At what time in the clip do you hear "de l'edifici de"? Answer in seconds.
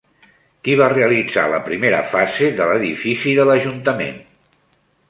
2.63-3.47